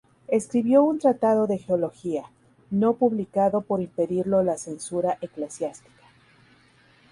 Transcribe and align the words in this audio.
Escribió 0.29 0.81
un 0.83 0.97
"Tratado 0.97 1.45
de 1.45 1.59
geología", 1.59 2.23
no 2.71 2.95
publicado 2.95 3.61
por 3.61 3.81
impedirlo 3.81 4.41
la 4.41 4.57
censura 4.57 5.19
eclesiástica. 5.21 5.91